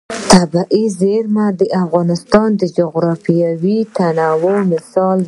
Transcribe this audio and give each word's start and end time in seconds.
طبیعي 0.31 0.83
زیرمې 0.99 1.47
د 1.59 1.61
افغانستان 1.83 2.49
د 2.61 2.63
جغرافیوي 2.77 3.77
تنوع 3.97 4.57
مثال 4.71 5.15
دی. 5.19 5.19